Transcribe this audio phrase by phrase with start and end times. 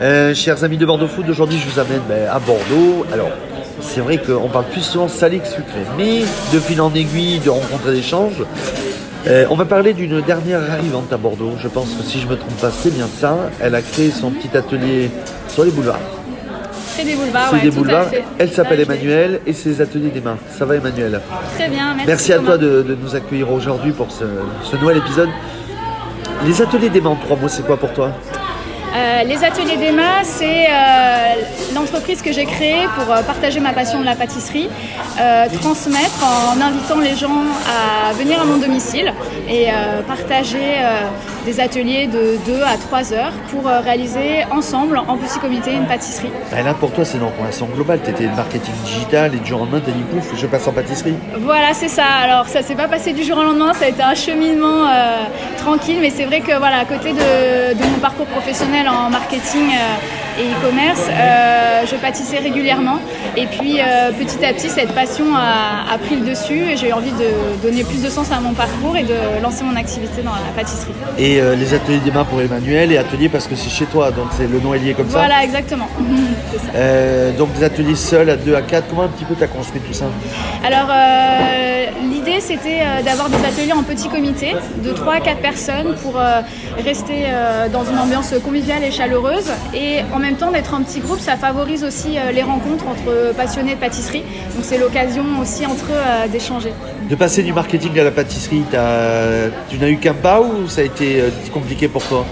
[0.00, 3.04] Euh, chers amis de Bordeaux Food, aujourd'hui je vous amène ben, à Bordeaux.
[3.12, 3.28] Alors,
[3.80, 6.20] c'est vrai qu'on parle plus souvent salé que sucré, mais
[6.52, 8.42] de fil en aiguille, de rencontres et d'échanges,
[9.26, 11.52] euh, on va parler d'une dernière arrivante à Bordeaux.
[11.62, 13.36] Je pense que si je me trompe pas, c'est bien ça.
[13.60, 15.10] Elle a créé son petit atelier
[15.48, 15.98] sur les boulevards.
[16.96, 18.08] C'est des boulevards, C'est ouais, des tout à boulevards.
[18.08, 18.24] fait.
[18.38, 20.38] Elle s'appelle Emmanuel et ses ateliers des mains.
[20.58, 21.20] Ça va Emmanuel
[21.58, 22.06] Très bien, merci.
[22.06, 22.48] Merci à Thomas.
[22.48, 24.24] toi de, de nous accueillir aujourd'hui pour ce,
[24.62, 25.28] ce nouvel épisode.
[26.46, 28.10] Les ateliers des mains en trois mots, c'est quoi pour toi?
[28.92, 34.00] Euh, les ateliers d'Emma, c'est euh, l'entreprise que j'ai créée pour euh, partager ma passion
[34.00, 34.68] de la pâtisserie,
[35.60, 39.12] transmettre en invitant les gens à venir à mon domicile
[39.48, 39.66] et
[40.06, 40.78] partager
[41.44, 46.30] des ateliers de 2 à 3 heures pour réaliser ensemble, en petit comité, une pâtisserie.
[46.50, 48.00] Ben Là pour toi c'est une conversion globale.
[48.02, 50.72] Tu étais marketing digital et du jour au lendemain t'as dit pouf, je passe en
[50.72, 51.14] pâtisserie.
[51.40, 52.06] Voilà, c'est ça.
[52.22, 54.86] Alors, ça s'est pas passé du jour au lendemain, ça a été un cheminement
[55.58, 59.72] tranquille, mais c'est vrai que voilà, à côté de, de mon parcours professionnel en marketing
[59.74, 59.96] euh,
[60.40, 62.98] et e-commerce, euh, je pâtissais régulièrement.
[63.36, 66.88] Et puis, euh, petit à petit, cette passion a, a pris le dessus et j'ai
[66.88, 70.22] eu envie de donner plus de sens à mon parcours et de lancer mon activité
[70.22, 70.92] dans la pâtisserie.
[71.18, 74.10] Et euh, les ateliers des mains pour Emmanuel et atelier parce que c'est chez toi,
[74.10, 75.18] donc c'est le nom est lié comme ça.
[75.18, 75.88] Voilà, exactement.
[76.52, 77.32] ça.
[77.36, 79.92] Donc des ateliers seuls à 2 à 4, comment un petit peu t'as construit tout
[79.92, 80.06] ça?
[80.64, 80.88] Alors,
[82.10, 86.20] l'idée, c'était d'avoir des ateliers en petit comité, de 3 à 4 personnes, pour
[86.84, 87.26] rester
[87.72, 89.50] dans une ambiance conviviale et chaleureuse.
[89.74, 93.34] Et en même temps, d'être en petit groupe, ça favorise aussi euh, les rencontres entre
[93.36, 94.22] passionnés de pâtisserie.
[94.54, 96.72] Donc, c'est l'occasion aussi entre eux euh, d'échanger.
[97.08, 100.84] De passer du marketing à la pâtisserie, tu n'as eu qu'un pas ou ça a
[100.84, 102.26] été euh, compliqué pour toi?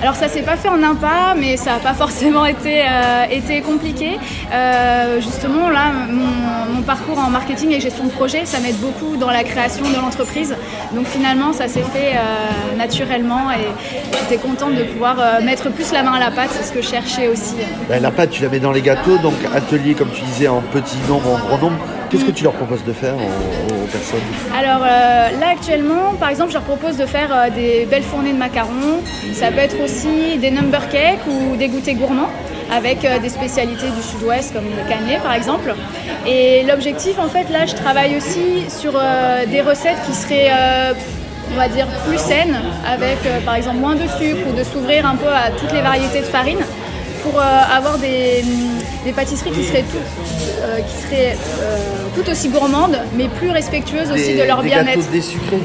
[0.00, 3.60] Alors ça s'est pas fait en un pas, mais ça n'a pas forcément été, euh,
[3.64, 4.18] compliqué.
[4.52, 9.30] Euh, justement, là, mon, parcours en marketing et gestion de projet, ça m'aide beaucoup dans
[9.30, 10.54] la création de l'entreprise.
[10.94, 13.66] Donc finalement, ça s'est fait euh, naturellement et
[14.18, 16.80] j'étais contente de pouvoir euh, mettre plus la main à la pâte, c'est ce que
[16.80, 17.56] je cherchais aussi.
[17.90, 20.62] Ben, La pâte tu la mets dans les gâteaux, donc atelier comme tu disais en
[20.62, 21.84] petit nombre, en gros nombre.
[22.10, 24.20] Qu'est-ce que tu leur proposes de faire aux, personnes
[24.58, 28.32] Alors euh, là actuellement, par exemple, je leur propose de faire euh, des belles fournées
[28.32, 29.02] de macarons.
[29.34, 32.30] Ça peut être aussi des number cakes ou des goûters gourmands
[32.72, 35.74] avec euh, des spécialités du sud-ouest comme le cannelé par exemple.
[36.26, 38.92] Et l'objectif en fait là, je travaille aussi sur
[39.50, 40.50] des recettes qui seraient
[41.52, 45.16] on va dire plus saines avec par exemple moins de sucre ou de s'ouvrir un
[45.16, 46.60] peu à toutes les variétés de farine
[47.22, 48.42] pour avoir des,
[49.04, 49.98] des pâtisseries qui seraient, tout,
[50.62, 51.76] euh, qui seraient euh,
[52.14, 54.98] tout aussi gourmandes, mais plus respectueuses aussi Des- de leur des bien-être.
[54.98, 55.58] gâteaux désucrés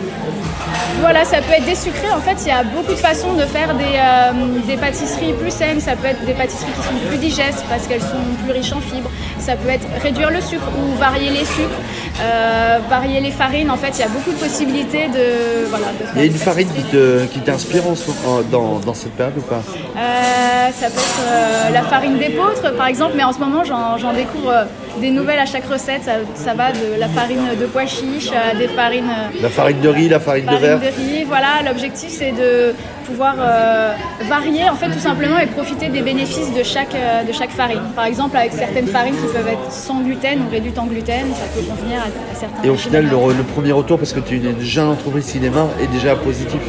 [1.02, 2.08] Voilà, ça peut être désucré.
[2.16, 5.52] En fait, il y a beaucoup de façons de faire des, euh, des pâtisseries plus
[5.52, 5.82] saines.
[5.82, 8.80] Ça peut être des pâtisseries qui sont plus digestes parce qu'elles sont plus riches en
[8.82, 9.10] fibres.
[9.46, 11.80] Ça peut être réduire le sucre ou varier les sucres,
[12.22, 13.70] euh, varier les farines.
[13.70, 15.68] En fait, il y a beaucoup de possibilités de.
[15.70, 17.28] Voilà, de Il y a une farine qui pâtisseries.
[17.28, 17.94] te- qui t'inspire en
[18.30, 19.62] en- dans, dans cette période ou pas?
[19.98, 23.98] Euh, ça peut être euh, la farine d'épeautre par exemple, mais en ce moment j'en
[23.98, 24.64] j'en découvre euh,
[25.00, 26.04] des nouvelles à chaque recette.
[26.04, 29.80] Ça, ça va de la farine de pois chiche à des farines, euh, La farine
[29.82, 31.24] de riz, la farine de farine verre de riz.
[31.26, 32.74] Voilà, l'objectif c'est de
[33.06, 33.94] pouvoir euh,
[34.28, 37.82] varier en fait tout simplement et profiter des bénéfices de chaque, euh, de chaque farine.
[37.96, 41.46] Par exemple avec certaines farines qui peuvent être sans gluten ou réduites en gluten, ça
[41.54, 42.64] peut convenir à, à certains.
[42.64, 45.88] Et au final, le, premier retour, parce que tu es une jeune entreprise cinéma, est
[45.88, 46.62] déjà positif.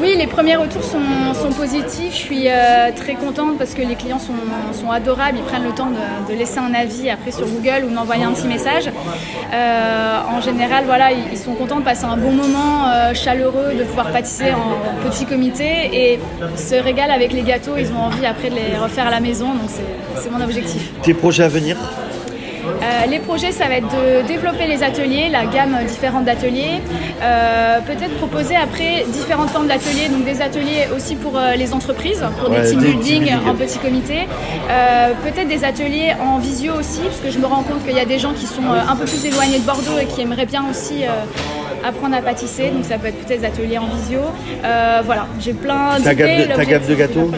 [0.00, 1.00] Oui, les premiers retours sont,
[1.56, 2.12] positifs.
[2.12, 5.38] Je suis euh, très contente parce que les clients sont, adorables.
[5.38, 5.90] Ils prennent le temps
[6.28, 8.90] de, laisser un avis après sur Google ou de m'envoyer un petit message.
[9.52, 13.84] Euh, en général, voilà, ils, sont contents de passer un bon moment euh, chaleureux, de
[13.84, 16.20] pouvoir pâtisser en petit comité et
[16.56, 17.76] se régalent avec les gâteaux.
[17.78, 19.48] Ils ont envie après de les refaire à la maison.
[19.54, 19.70] Donc
[20.16, 20.90] c'est mon objectif.
[21.02, 21.76] Tes projets à venir?
[22.66, 26.80] Euh, les projets, ça va être de développer les ateliers, la gamme différente d'ateliers,
[27.22, 32.22] Euh, peut-être proposer après différentes formes d'ateliers, donc des ateliers aussi pour euh, les entreprises,
[32.38, 33.32] pour Ouais, des team building.
[33.48, 34.18] en petit comité,
[35.24, 38.04] peut-être des ateliers en visio aussi, parce que je me rends compte qu'il y a
[38.04, 41.04] des gens qui sont un peu plus éloignés de Bordeaux et qui aimeraient bien aussi
[41.84, 44.20] apprendre à pâtisser, donc ça peut être peut-être des ateliers en visio.
[44.64, 46.48] Euh, voilà, j'ai plein d'idées.
[46.56, 47.30] ta gamme de gâteaux.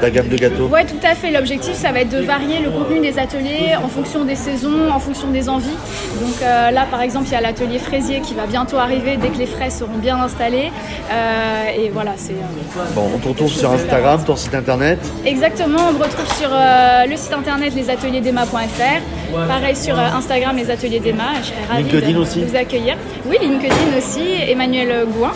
[0.00, 1.30] Ta gamme de gâteaux Ouais, tout à fait.
[1.30, 4.98] L'objectif, ça va être de varier le contenu des ateliers en fonction des saisons, en
[4.98, 5.78] fonction des envies.
[6.20, 9.28] Donc euh, là, par exemple, il y a l'atelier fraisier qui va bientôt arriver dès
[9.28, 10.72] que les fraises seront bien installées.
[11.12, 14.98] Euh, et voilà, c'est euh, Bon, on te retrouve sur Instagram, ton site internet.
[15.24, 15.78] exactement.
[15.90, 19.36] On me retrouve sur le site internet lesatelierdema.fr.
[19.46, 21.30] Pareil sur Instagram, les ateliers d'Emma.
[21.42, 22.96] Je serais ravie LinkedIn de, aussi de vous accueillir.
[23.26, 23.61] Oui, LinkedIn
[23.96, 24.50] aussi.
[24.50, 25.32] Emmanuel Gouin.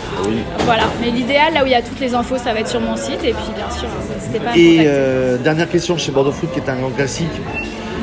[0.61, 0.85] Voilà.
[1.01, 2.97] Mais l'idéal, là où il y a toutes les infos, ça va être sur mon
[2.97, 3.23] site.
[3.25, 6.59] Et puis, bien sûr, n'hésitez pas à Et euh, dernière question chez Bordeaux Food, qui
[6.61, 7.29] est un grand classique.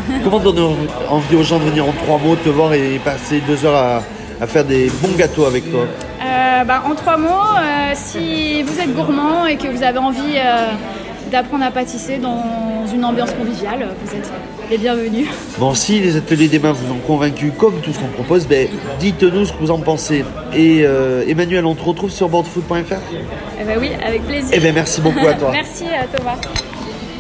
[0.23, 0.75] Comment donner
[1.09, 4.01] envie aux gens de venir en trois mots te voir et passer deux heures à,
[4.41, 5.81] à faire des bons gâteaux avec toi
[6.21, 10.35] Euh, bah, en trois mots, euh, si vous êtes gourmand et que vous avez envie
[11.31, 12.43] d'apprendre à pâtisser dans
[12.94, 13.88] une ambiance conviviale.
[14.06, 14.31] Vous êtes
[14.69, 15.28] les bienvenus.
[15.57, 18.68] Bon, si les ateliers des mains vous ont convaincu, comme tout ce qu'on propose, ben,
[19.00, 20.24] dites-nous ce que vous en pensez.
[20.56, 22.95] Et euh, Emmanuel, on te retrouve sur boardfood.fr
[23.60, 24.50] Eh ben oui, avec plaisir.
[24.54, 25.51] Eh ben merci beaucoup à toi.
[25.54, 26.38] Merci à Thomas.